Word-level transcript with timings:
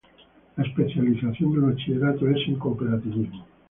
La 0.57 0.63
especialización 0.63 1.51
del 1.51 1.61
bachillerato 1.73 2.27
es 2.27 2.37
en 2.47 2.55
Cooperativismo. 2.55 3.45